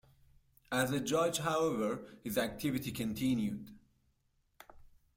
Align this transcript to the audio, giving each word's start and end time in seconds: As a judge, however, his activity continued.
As 0.71 0.89
a 0.89 0.99
judge, 0.99 1.37
however, 1.37 1.99
his 2.23 2.35
activity 2.39 2.91
continued. 2.91 3.69